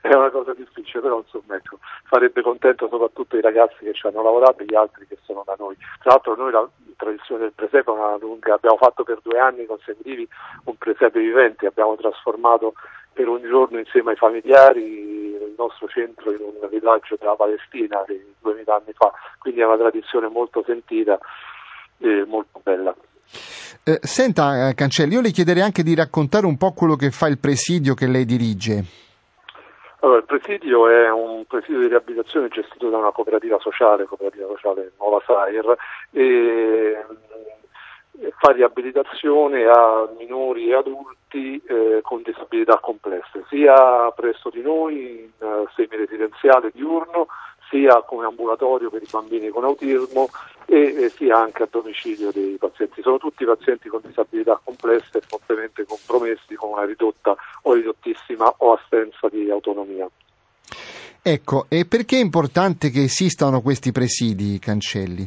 [0.04, 4.22] è una cosa difficile, però insomma ecco, farebbe contento soprattutto i ragazzi che ci hanno
[4.22, 5.74] lavorato e gli altri che sono da noi.
[6.00, 7.90] Tra l'altro noi la tradizione del presepe
[8.20, 10.28] lunga, abbiamo fatto per due anni consecutivi
[10.64, 12.74] un presepe vivente, abbiamo trasformato
[13.14, 18.20] per un giorno insieme ai familiari il nostro centro in un villaggio della Palestina di
[18.42, 21.18] duemila anni fa, quindi è una tradizione molto sentita
[21.96, 22.94] e molto bella.
[23.84, 27.26] Eh, senta eh, Cancelli, io le chiederei anche di raccontare un po' quello che fa
[27.26, 29.04] il presidio che lei dirige.
[30.04, 34.92] Allora, il presidio è un presidio di riabilitazione gestito da una cooperativa sociale, cooperativa sociale
[34.98, 35.74] Nuova Sair,
[36.10, 37.06] e,
[38.36, 45.46] fa riabilitazione a minori e adulti eh, con disabilità complesse, sia presso di noi in
[45.46, 47.28] uh, semi-residenziale diurno,
[47.70, 50.28] sia come ambulatorio per i bambini con autismo
[50.66, 53.00] e, e, sia anche a domicilio dei pazienti.
[53.00, 57.34] Sono tutti pazienti con disabilità complesse fortemente compromessi con una ridotta
[58.14, 60.08] o ridottissima o assenza di autonomia.
[61.22, 65.26] Ecco, e perché è importante che esistano questi presidi, Cancelli?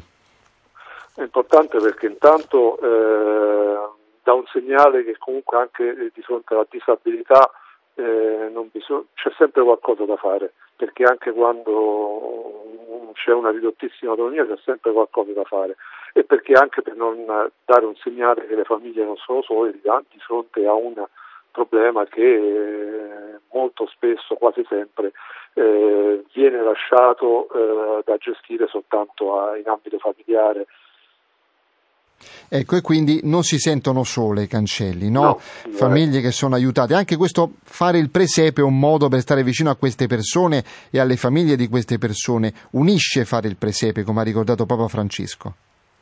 [1.15, 3.89] È importante perché intanto eh,
[4.23, 7.49] dà un segnale che comunque anche di fronte alla disabilità
[7.95, 14.59] eh, bisog- c'è sempre qualcosa da fare, perché anche quando c'è una ridottissima autonomia c'è
[14.63, 15.75] sempre qualcosa da fare
[16.13, 17.25] e perché anche per non
[17.65, 19.81] dare un segnale che le famiglie non sono sole di,
[20.19, 20.93] fronte a un
[21.51, 25.11] problema che eh, molto spesso, quasi sempre,
[25.53, 30.67] eh, viene lasciato eh, da gestire soltanto a, in ambito familiare
[32.49, 35.21] Ecco, e quindi non si sentono sole i cancelli, no?
[35.21, 36.93] no Famiglie che sono aiutate.
[36.93, 40.99] Anche questo fare il presepe è un modo per stare vicino a queste persone e
[40.99, 42.53] alle famiglie di queste persone.
[42.71, 45.55] Unisce fare il presepe, come ha ricordato Papa Francesco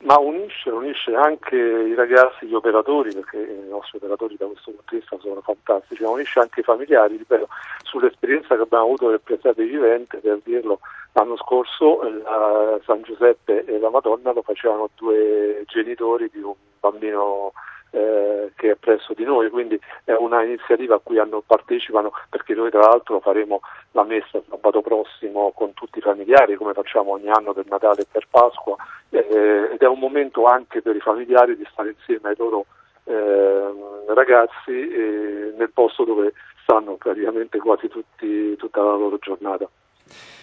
[0.05, 4.85] ma unisce, unisce, anche i ragazzi, gli operatori, perché i nostri operatori da questo punto
[4.91, 7.47] di vista sono fantastici, ma unisce anche i familiari, ripeto,
[7.83, 10.79] sull'esperienza che abbiamo avuto del presepe vivente, per dirlo,
[11.13, 17.53] l'anno scorso la San Giuseppe e la Madonna lo facevano due genitori di un bambino
[17.89, 22.53] eh, che è presso di noi, quindi è una iniziativa a cui hanno, partecipano perché
[22.53, 23.61] noi tra l'altro faremo
[23.93, 28.07] la messa sabato prossimo con tutti i familiari come facciamo ogni anno per Natale e
[28.11, 28.75] per Pasqua
[29.17, 32.65] eh, ed è un momento anche per i familiari di stare insieme ai loro
[33.05, 39.69] eh, ragazzi nel posto dove stanno praticamente quasi tutti, tutta la loro giornata.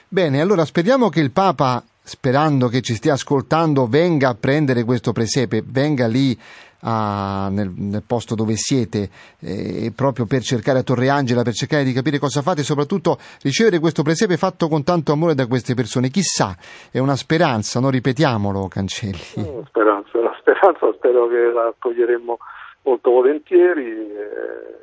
[0.09, 5.13] Bene, allora speriamo che il Papa sperando che ci stia ascoltando, venga a prendere questo
[5.13, 6.39] presepe, venga lì
[6.83, 9.09] a, nel, nel, posto dove siete,
[9.41, 13.19] eh, proprio per cercare a Torre Angela, per cercare di capire cosa fate e soprattutto
[13.43, 16.09] ricevere questo presepe fatto con tanto amore da queste persone.
[16.09, 16.57] Chissà,
[16.91, 19.19] è una speranza, non ripetiamolo, Cancelli.
[19.37, 22.39] Una speranza, una speranza, spero che la accoglieremo
[22.83, 23.87] molto volentieri.
[23.87, 24.81] Eh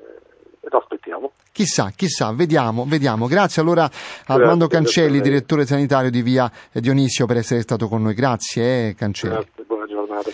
[0.78, 1.32] aspettiamo.
[1.52, 3.28] Chissà, chissà, vediamo, vediamo.
[3.28, 8.14] Grazie allora a Armando Cancelli, direttore sanitario di Via Dionisio, per essere stato con noi.
[8.14, 9.34] Grazie, eh, Cancelli.
[9.34, 10.30] Grazie, buona giornata.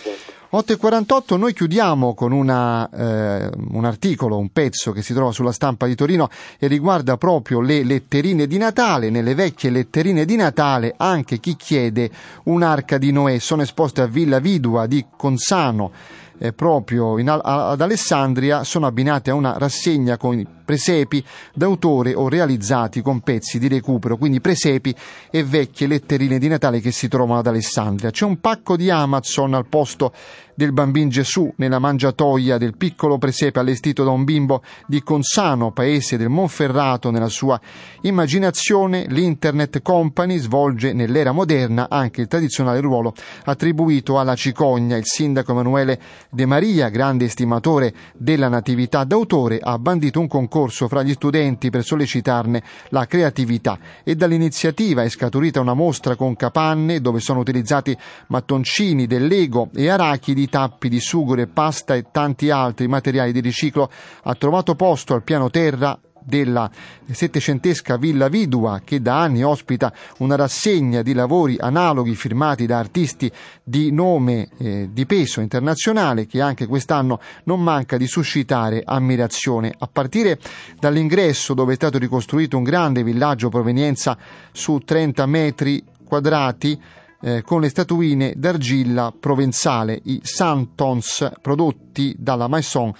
[0.56, 5.86] 8.48 noi chiudiamo con una, eh, un articolo, un pezzo che si trova sulla stampa
[5.86, 9.10] di Torino e riguarda proprio le letterine di Natale.
[9.10, 12.10] Nelle vecchie letterine di Natale anche chi chiede
[12.44, 15.92] un'arca di Noè sono esposte a Villa Vidua di Consano
[16.38, 23.00] eh, proprio in, ad Alessandria sono abbinate a una rassegna con presepi d'autore o realizzati
[23.00, 24.94] con pezzi di recupero, quindi presepi
[25.30, 28.10] e vecchie letterine di Natale che si trovano ad Alessandria.
[28.10, 30.12] C'è un pacco di Amazon al posto
[30.56, 36.16] del bambino Gesù nella mangiatoia del piccolo presepe allestito da un bimbo di Consano, paese
[36.16, 37.10] del Monferrato.
[37.10, 37.60] Nella sua
[38.02, 43.12] immaginazione l'Internet Company svolge nell'era moderna anche il tradizionale ruolo
[43.44, 44.96] attribuito alla cicogna.
[44.96, 46.00] Il sindaco Emanuele
[46.30, 51.84] De Maria, grande estimatore della natività d'autore, ha bandito un concorso fra gli studenti per
[51.84, 53.78] sollecitarne la creatività.
[54.02, 57.96] E dall'iniziativa è scaturita una mostra con capanne dove sono utilizzati
[58.28, 63.90] mattoncini del Lego e arachidi tappi di sugore, pasta e tanti altri materiali di riciclo.
[64.22, 66.68] Ha trovato posto al piano terra della
[67.08, 73.30] settecentesca Villa Vidua che da anni ospita una rassegna di lavori analoghi firmati da artisti
[73.62, 79.72] di nome eh, di peso internazionale che anche quest'anno non manca di suscitare ammirazione.
[79.78, 80.40] A partire
[80.80, 84.18] dall'ingresso dove è stato ricostruito un grande villaggio provenienza
[84.50, 86.80] su 30 metri quadrati
[87.20, 92.92] eh, con le statuine d'argilla provenzale, i Santons prodotti dalla Maison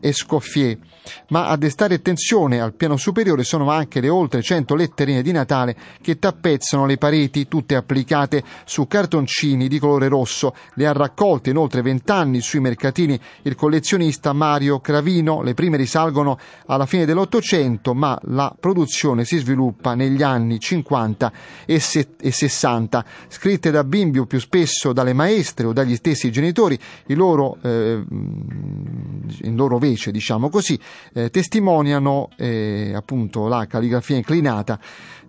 [0.00, 0.78] Escoffier
[1.28, 5.76] ma a destare tensione al piano superiore sono anche le oltre 100 letterine di Natale
[6.00, 10.54] che tappezzano le pareti, tutte applicate su cartoncini di colore rosso.
[10.74, 15.42] Le ha raccolte in oltre vent'anni sui mercatini il collezionista Mario Cravino.
[15.42, 21.32] Le prime risalgono alla fine dell'Ottocento, ma la produzione si sviluppa negli anni 50
[21.66, 23.04] e 60.
[23.28, 28.02] Scritte da bimbi o più spesso dalle maestre o dagli stessi genitori, il loro, eh,
[28.08, 30.78] in loro vece, diciamo così,
[31.14, 34.78] eh, testimoniano eh, appunto la calligrafia inclinata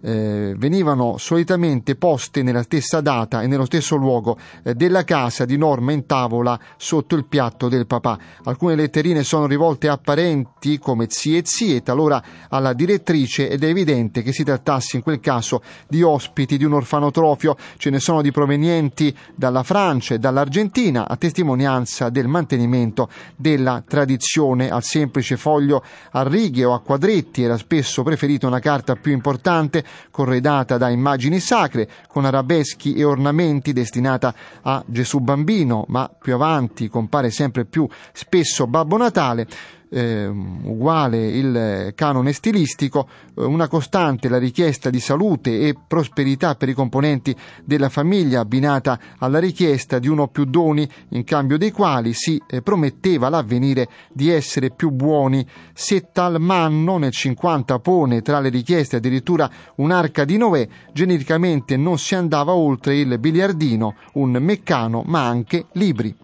[0.01, 5.57] eh, venivano solitamente poste nella stessa data e nello stesso luogo eh, della casa di
[5.57, 8.18] norma in tavola sotto il piatto del papà.
[8.43, 13.68] Alcune letterine sono rivolte a parenti come zii e zie, talora alla direttrice ed è
[13.68, 17.55] evidente che si trattasse in quel caso di ospiti di un orfanotrofio.
[17.78, 24.49] Ce ne sono di provenienti dalla Francia e dall'Argentina a testimonianza del mantenimento della tradizione.
[24.50, 29.84] Al semplice foglio a righe o a quadretti era spesso preferita una carta più importante
[30.12, 36.89] corredata da immagini sacre, con arabeschi e ornamenti destinata a Gesù bambino, ma più avanti
[36.89, 39.78] compare sempre più spesso Babbo Natale.
[39.90, 46.70] Eh, uguale il canone stilistico, eh, una costante la richiesta di salute e prosperità per
[46.70, 51.72] i componenti della famiglia abbinata alla richiesta di uno o più doni in cambio dei
[51.72, 55.46] quali si eh, prometteva l'avvenire di essere più buoni.
[55.74, 61.98] Se tal manno nel 50 pone tra le richieste addirittura un'arca di Noè, genericamente non
[61.98, 66.16] si andava oltre il biliardino, un meccano ma anche libri.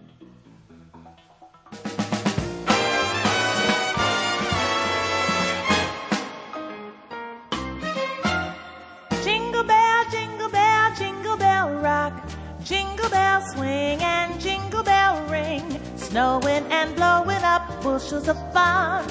[16.16, 19.04] Snowing and blowing up bushels of fun.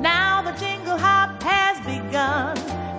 [0.00, 2.54] Now the jingle hop has begun.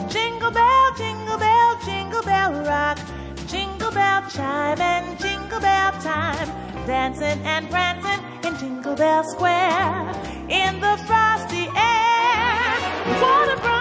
[0.09, 2.99] Jingle bell, jingle bell, jingle bell rock.
[3.47, 6.49] Jingle bell chime and jingle bell time.
[6.85, 10.11] Dancing and prancing in Jingle Bell Square.
[10.49, 12.75] In the frosty air.
[13.23, 13.78] What a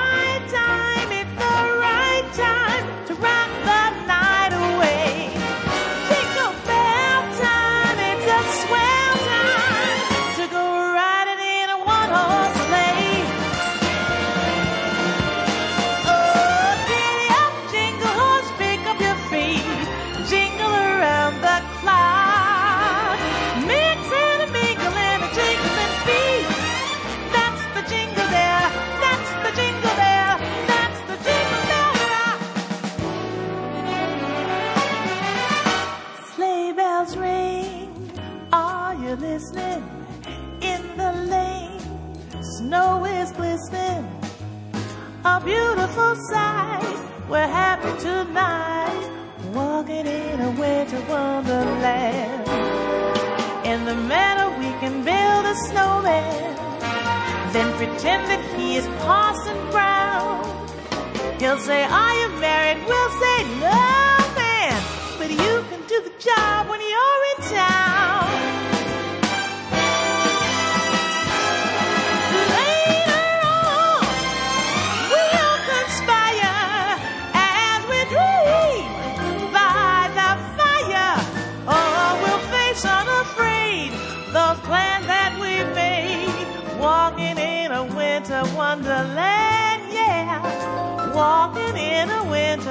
[47.29, 49.11] we're happy tonight,
[49.53, 52.49] walking in a winter wonderland.
[53.65, 56.57] In the meadow, we can build a snowman,
[57.53, 60.43] then pretend that he is Parson Brown.
[61.39, 62.85] He'll say, Are you married?
[62.89, 63.79] We'll say, No,
[64.35, 64.83] man.
[65.19, 66.88] But you can do the job when you're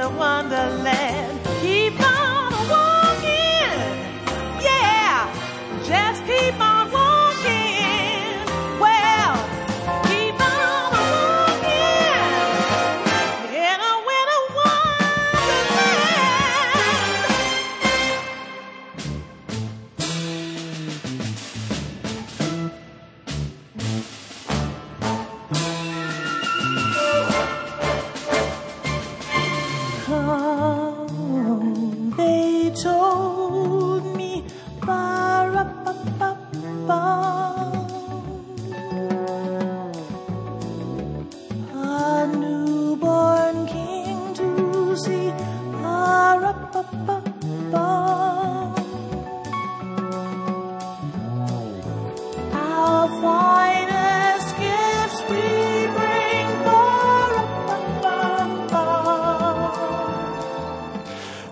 [0.10, 1.37] wonderland.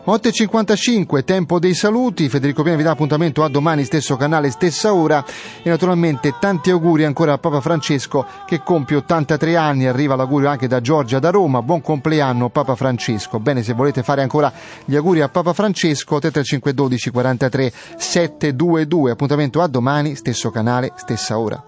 [0.06, 5.26] 8.55, tempo dei saluti, Federico Piana vi dà appuntamento a domani, stesso canale, stessa ora.
[5.64, 10.68] E naturalmente tanti auguri ancora a Papa Francesco che compie 83 anni, arriva l'augurio anche
[10.68, 13.40] da Giorgia da Roma, buon compleanno Papa Francesco.
[13.40, 14.54] Bene, se volete fare ancora
[14.86, 21.64] gli auguri a Papa Francesco, 3512 43 722, appuntamento a domani, stesso canale, stessa ora.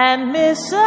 [0.00, 0.78] and mistletoe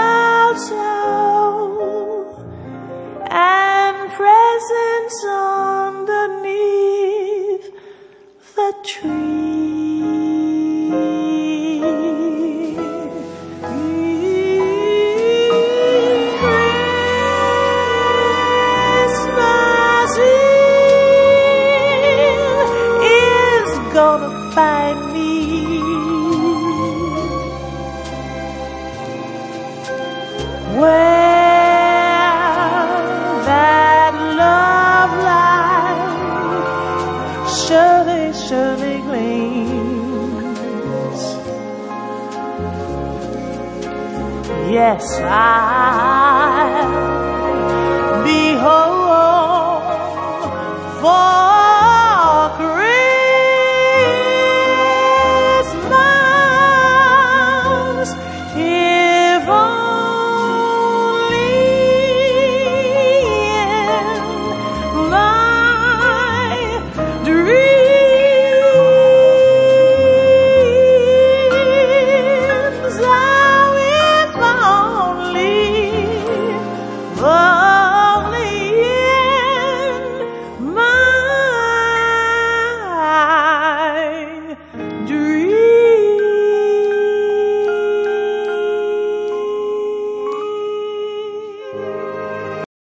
[3.30, 6.81] and presents on the knee.